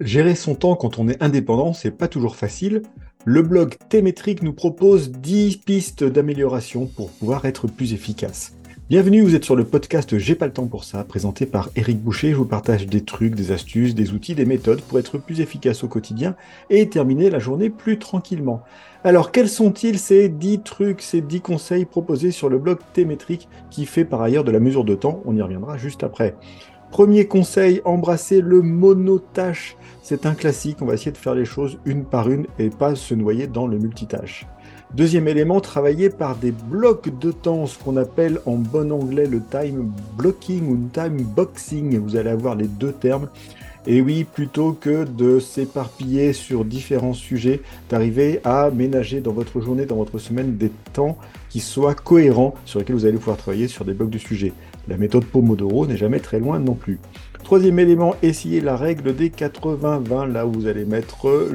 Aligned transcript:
Gérer 0.00 0.34
son 0.34 0.54
temps 0.54 0.76
quand 0.76 0.98
on 0.98 1.08
est 1.08 1.22
indépendant, 1.22 1.72
c'est 1.72 1.90
pas 1.90 2.06
toujours 2.06 2.36
facile. 2.36 2.82
Le 3.24 3.40
blog 3.40 3.76
T-Métrique 3.88 4.42
nous 4.42 4.52
propose 4.52 5.10
10 5.10 5.56
pistes 5.56 6.04
d'amélioration 6.04 6.86
pour 6.86 7.10
pouvoir 7.10 7.46
être 7.46 7.66
plus 7.66 7.94
efficace. 7.94 8.52
Bienvenue, 8.90 9.22
vous 9.22 9.34
êtes 9.34 9.46
sur 9.46 9.56
le 9.56 9.64
podcast 9.64 10.18
J'ai 10.18 10.34
pas 10.34 10.46
le 10.46 10.52
temps 10.52 10.66
pour 10.66 10.84
ça, 10.84 11.02
présenté 11.02 11.46
par 11.46 11.70
Eric 11.76 11.98
Boucher. 11.98 12.32
Je 12.32 12.36
vous 12.36 12.44
partage 12.44 12.86
des 12.86 13.00
trucs, 13.00 13.34
des 13.34 13.52
astuces, 13.52 13.94
des 13.94 14.12
outils, 14.12 14.34
des 14.34 14.44
méthodes 14.44 14.82
pour 14.82 14.98
être 14.98 15.16
plus 15.16 15.40
efficace 15.40 15.82
au 15.82 15.88
quotidien 15.88 16.36
et 16.68 16.90
terminer 16.90 17.30
la 17.30 17.38
journée 17.38 17.70
plus 17.70 17.98
tranquillement. 17.98 18.62
Alors, 19.02 19.32
quels 19.32 19.48
sont-ils 19.48 19.98
ces 19.98 20.28
10 20.28 20.60
trucs, 20.60 21.00
ces 21.00 21.22
10 21.22 21.40
conseils 21.40 21.86
proposés 21.86 22.32
sur 22.32 22.50
le 22.50 22.58
blog 22.58 22.78
T-Métrique 22.92 23.48
qui 23.70 23.86
fait 23.86 24.04
par 24.04 24.20
ailleurs 24.20 24.44
de 24.44 24.52
la 24.52 24.60
mesure 24.60 24.84
de 24.84 24.94
temps? 24.94 25.22
On 25.24 25.34
y 25.34 25.40
reviendra 25.40 25.78
juste 25.78 26.04
après. 26.04 26.34
Premier 26.96 27.26
conseil, 27.26 27.82
embrasser 27.84 28.40
le 28.40 28.62
monotâche. 28.62 29.76
C'est 30.02 30.24
un 30.24 30.32
classique, 30.32 30.78
on 30.80 30.86
va 30.86 30.94
essayer 30.94 31.12
de 31.12 31.18
faire 31.18 31.34
les 31.34 31.44
choses 31.44 31.76
une 31.84 32.06
par 32.06 32.30
une 32.30 32.46
et 32.58 32.70
pas 32.70 32.94
se 32.94 33.12
noyer 33.12 33.46
dans 33.46 33.66
le 33.66 33.78
multitâche. 33.78 34.46
Deuxième 34.94 35.28
élément, 35.28 35.60
travailler 35.60 36.08
par 36.08 36.36
des 36.36 36.52
blocs 36.52 37.10
de 37.18 37.32
temps, 37.32 37.66
ce 37.66 37.78
qu'on 37.78 37.98
appelle 37.98 38.40
en 38.46 38.54
bon 38.54 38.90
anglais 38.90 39.26
le 39.26 39.42
time 39.42 39.92
blocking 40.16 40.70
ou 40.70 40.88
time 40.90 41.18
boxing. 41.18 41.98
Vous 41.98 42.16
allez 42.16 42.30
avoir 42.30 42.54
les 42.54 42.66
deux 42.66 42.92
termes. 42.92 43.28
Et 43.88 44.00
oui, 44.00 44.24
plutôt 44.24 44.72
que 44.72 45.04
de 45.04 45.38
s'éparpiller 45.38 46.32
sur 46.32 46.64
différents 46.64 47.12
sujets, 47.12 47.60
d'arriver 47.88 48.40
à 48.42 48.70
ménager 48.70 49.20
dans 49.20 49.32
votre 49.32 49.60
journée, 49.60 49.86
dans 49.86 49.96
votre 49.96 50.18
semaine, 50.18 50.56
des 50.56 50.72
temps 50.92 51.16
qui 51.50 51.60
soient 51.60 51.94
cohérents, 51.94 52.54
sur 52.64 52.80
lesquels 52.80 52.96
vous 52.96 53.06
allez 53.06 53.18
pouvoir 53.18 53.36
travailler 53.36 53.68
sur 53.68 53.84
des 53.84 53.92
blocs 53.92 54.10
de 54.10 54.18
sujets. 54.18 54.52
La 54.88 54.96
méthode 54.96 55.24
Pomodoro 55.24 55.86
n'est 55.86 55.96
jamais 55.96 56.18
très 56.18 56.40
loin 56.40 56.58
non 56.58 56.74
plus. 56.74 56.98
Troisième 57.44 57.78
élément, 57.78 58.16
essayez 58.22 58.60
la 58.60 58.76
règle 58.76 59.14
des 59.14 59.30
80-20, 59.30 60.32
là 60.32 60.46
où 60.48 60.52
vous 60.52 60.66
allez 60.66 60.84
mettre 60.84 61.48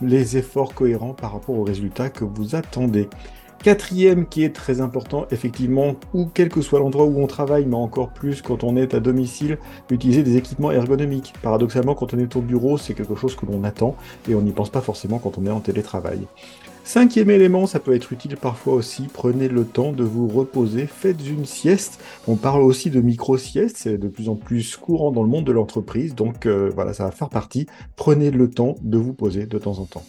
les 0.00 0.38
efforts 0.38 0.72
cohérents 0.72 1.12
par 1.12 1.34
rapport 1.34 1.56
aux 1.56 1.64
résultats 1.64 2.08
que 2.08 2.24
vous 2.24 2.54
attendez. 2.54 3.06
Quatrième 3.62 4.26
qui 4.26 4.42
est 4.42 4.54
très 4.54 4.80
important, 4.80 5.26
effectivement, 5.30 5.94
ou 6.14 6.30
quel 6.32 6.48
que 6.48 6.62
soit 6.62 6.78
l'endroit 6.78 7.04
où 7.04 7.22
on 7.22 7.26
travaille, 7.26 7.66
mais 7.66 7.76
encore 7.76 8.08
plus 8.08 8.40
quand 8.40 8.64
on 8.64 8.74
est 8.74 8.94
à 8.94 9.00
domicile, 9.00 9.58
utiliser 9.90 10.22
des 10.22 10.38
équipements 10.38 10.72
ergonomiques. 10.72 11.34
Paradoxalement, 11.42 11.94
quand 11.94 12.14
on 12.14 12.18
est 12.18 12.36
au 12.36 12.40
bureau, 12.40 12.78
c'est 12.78 12.94
quelque 12.94 13.16
chose 13.16 13.36
que 13.36 13.44
l'on 13.44 13.62
attend 13.64 13.96
et 14.30 14.34
on 14.34 14.40
n'y 14.40 14.52
pense 14.52 14.70
pas 14.70 14.80
forcément 14.80 15.18
quand 15.18 15.36
on 15.36 15.44
est 15.44 15.50
en 15.50 15.60
télétravail. 15.60 16.20
Cinquième 16.84 17.28
élément, 17.28 17.66
ça 17.66 17.80
peut 17.80 17.94
être 17.94 18.12
utile 18.14 18.38
parfois 18.38 18.72
aussi, 18.72 19.08
prenez 19.12 19.48
le 19.48 19.64
temps 19.64 19.92
de 19.92 20.02
vous 20.02 20.26
reposer, 20.26 20.86
faites 20.86 21.24
une 21.28 21.44
sieste. 21.44 22.00
On 22.26 22.36
parle 22.36 22.62
aussi 22.62 22.88
de 22.88 23.02
micro-sieste, 23.02 23.76
c'est 23.78 23.98
de 23.98 24.08
plus 24.08 24.30
en 24.30 24.36
plus 24.36 24.76
courant 24.76 25.12
dans 25.12 25.22
le 25.22 25.28
monde 25.28 25.44
de 25.44 25.52
l'entreprise, 25.52 26.14
donc 26.14 26.46
euh, 26.46 26.72
voilà, 26.74 26.94
ça 26.94 27.04
va 27.04 27.10
faire 27.10 27.28
partie. 27.28 27.66
Prenez 27.94 28.30
le 28.30 28.48
temps 28.48 28.74
de 28.80 28.96
vous 28.96 29.12
poser 29.12 29.44
de 29.44 29.58
temps 29.58 29.78
en 29.78 29.84
temps. 29.84 30.02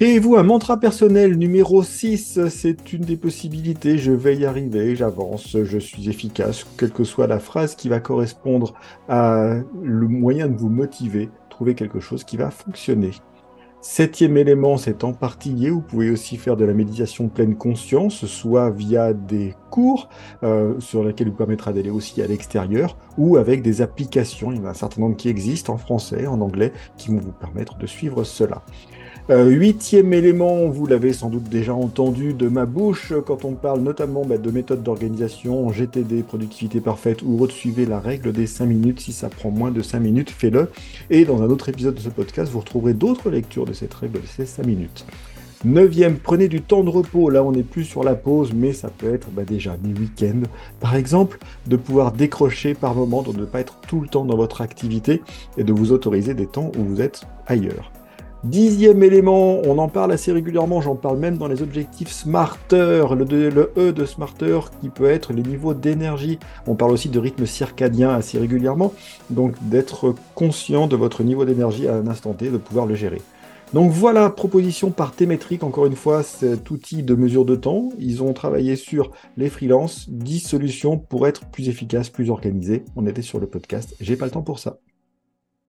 Et 0.00 0.18
vous, 0.18 0.34
un 0.34 0.42
mantra 0.42 0.80
personnel 0.80 1.38
numéro 1.38 1.84
6, 1.84 2.48
c'est 2.48 2.92
une 2.92 3.02
des 3.02 3.16
possibilités. 3.16 3.96
Je 3.96 4.10
vais 4.10 4.36
y 4.36 4.44
arriver, 4.44 4.96
j'avance, 4.96 5.56
je 5.62 5.78
suis 5.78 6.08
efficace, 6.08 6.66
quelle 6.76 6.90
que 6.90 7.04
soit 7.04 7.28
la 7.28 7.38
phrase 7.38 7.76
qui 7.76 7.88
va 7.88 8.00
correspondre 8.00 8.74
à 9.08 9.54
le 9.82 10.08
moyen 10.08 10.48
de 10.48 10.56
vous 10.56 10.68
motiver, 10.68 11.30
trouver 11.48 11.76
quelque 11.76 12.00
chose 12.00 12.24
qui 12.24 12.36
va 12.36 12.50
fonctionner. 12.50 13.12
Septième 13.80 14.36
élément, 14.36 14.78
c'est 14.78 15.04
en 15.04 15.12
partie. 15.12 15.68
Vous 15.68 15.82
pouvez 15.82 16.10
aussi 16.10 16.38
faire 16.38 16.56
de 16.56 16.64
la 16.64 16.72
méditation 16.72 17.28
pleine 17.28 17.54
conscience, 17.54 18.24
soit 18.24 18.70
via 18.70 19.12
des 19.12 19.54
cours 19.70 20.08
euh, 20.42 20.80
sur 20.80 21.04
lesquels 21.04 21.28
vous 21.28 21.36
permettra 21.36 21.72
d'aller 21.72 21.90
aussi 21.90 22.20
à 22.20 22.26
l'extérieur, 22.26 22.96
ou 23.16 23.36
avec 23.36 23.62
des 23.62 23.80
applications. 23.80 24.50
Il 24.50 24.58
y 24.58 24.60
en 24.60 24.64
a 24.64 24.70
un 24.70 24.74
certain 24.74 25.02
nombre 25.02 25.16
qui 25.16 25.28
existent 25.28 25.74
en 25.74 25.76
français, 25.76 26.26
en 26.26 26.40
anglais, 26.40 26.72
qui 26.96 27.10
vont 27.10 27.20
vous 27.20 27.32
permettre 27.32 27.76
de 27.76 27.86
suivre 27.86 28.24
cela. 28.24 28.64
Euh, 29.30 29.48
huitième 29.48 30.12
élément, 30.12 30.68
vous 30.68 30.86
l'avez 30.86 31.14
sans 31.14 31.30
doute 31.30 31.44
déjà 31.44 31.72
entendu 31.72 32.34
de 32.34 32.46
ma 32.46 32.66
bouche 32.66 33.14
quand 33.26 33.46
on 33.46 33.52
parle 33.52 33.80
notamment 33.80 34.22
bah, 34.26 34.36
de 34.36 34.50
méthode 34.50 34.82
d'organisation, 34.82 35.72
GTD, 35.72 36.22
productivité 36.22 36.82
parfaite, 36.82 37.22
ou 37.22 37.48
suivez 37.48 37.86
la 37.86 38.00
règle 38.00 38.32
des 38.32 38.46
5 38.46 38.66
minutes. 38.66 39.00
Si 39.00 39.14
ça 39.14 39.30
prend 39.30 39.50
moins 39.50 39.70
de 39.70 39.80
5 39.80 39.98
minutes, 40.00 40.28
faites-le. 40.28 40.70
Et 41.08 41.24
dans 41.24 41.42
un 41.42 41.48
autre 41.48 41.70
épisode 41.70 41.94
de 41.94 42.00
ce 42.00 42.10
podcast, 42.10 42.52
vous 42.52 42.60
retrouverez 42.60 42.92
d'autres 42.92 43.30
lectures 43.30 43.64
de 43.64 43.72
cette 43.72 43.94
règle 43.94 44.20
de 44.20 44.26
ces 44.26 44.44
5 44.44 44.66
minutes. 44.66 45.06
Neuvième, 45.64 46.18
prenez 46.18 46.48
du 46.48 46.60
temps 46.60 46.84
de 46.84 46.90
repos. 46.90 47.30
Là, 47.30 47.42
on 47.42 47.52
n'est 47.52 47.62
plus 47.62 47.84
sur 47.84 48.04
la 48.04 48.16
pause, 48.16 48.52
mais 48.54 48.74
ça 48.74 48.90
peut 48.90 49.14
être 49.14 49.30
bah, 49.30 49.44
déjà 49.44 49.78
mi-week-end. 49.82 50.42
Par 50.80 50.96
exemple, 50.96 51.38
de 51.66 51.76
pouvoir 51.76 52.12
décrocher 52.12 52.74
par 52.74 52.94
moment, 52.94 53.22
de 53.22 53.32
ne 53.32 53.46
pas 53.46 53.60
être 53.60 53.80
tout 53.88 54.02
le 54.02 54.08
temps 54.08 54.26
dans 54.26 54.36
votre 54.36 54.60
activité 54.60 55.22
et 55.56 55.64
de 55.64 55.72
vous 55.72 55.92
autoriser 55.92 56.34
des 56.34 56.46
temps 56.46 56.70
où 56.78 56.84
vous 56.84 57.00
êtes 57.00 57.22
ailleurs. 57.46 57.93
Dixième 58.44 59.02
élément, 59.02 59.62
on 59.64 59.78
en 59.78 59.88
parle 59.88 60.12
assez 60.12 60.30
régulièrement, 60.30 60.82
j'en 60.82 60.96
parle 60.96 61.16
même 61.16 61.38
dans 61.38 61.48
les 61.48 61.62
objectifs 61.62 62.10
Smarter, 62.10 63.06
le, 63.16 63.72
E 63.78 63.90
de 63.90 64.04
Smarter 64.04 64.58
qui 64.82 64.90
peut 64.90 65.06
être 65.08 65.32
les 65.32 65.42
niveaux 65.42 65.72
d'énergie. 65.72 66.38
On 66.66 66.74
parle 66.74 66.92
aussi 66.92 67.08
de 67.08 67.18
rythme 67.18 67.46
circadien 67.46 68.10
assez 68.10 68.38
régulièrement, 68.38 68.92
donc 69.30 69.54
d'être 69.62 70.14
conscient 70.34 70.86
de 70.86 70.94
votre 70.94 71.22
niveau 71.22 71.46
d'énergie 71.46 71.88
à 71.88 71.94
un 71.94 72.06
instant 72.06 72.34
T, 72.34 72.50
de 72.50 72.58
pouvoir 72.58 72.84
le 72.84 72.94
gérer. 72.94 73.22
Donc 73.72 73.92
voilà, 73.92 74.28
proposition 74.28 74.90
par 74.90 75.12
T-Métrique, 75.12 75.64
encore 75.64 75.86
une 75.86 75.96
fois, 75.96 76.22
cet 76.22 76.70
outil 76.70 77.02
de 77.02 77.14
mesure 77.14 77.46
de 77.46 77.56
temps. 77.56 77.88
Ils 77.98 78.22
ont 78.22 78.34
travaillé 78.34 78.76
sur 78.76 79.10
les 79.38 79.48
freelances, 79.48 80.10
10 80.10 80.40
solutions 80.40 80.98
pour 80.98 81.26
être 81.26 81.46
plus 81.46 81.70
efficace, 81.70 82.10
plus 82.10 82.28
organisé. 82.28 82.84
On 82.94 83.06
était 83.06 83.22
sur 83.22 83.40
le 83.40 83.46
podcast, 83.46 83.96
j'ai 84.02 84.16
pas 84.16 84.26
le 84.26 84.32
temps 84.32 84.42
pour 84.42 84.58
ça. 84.58 84.76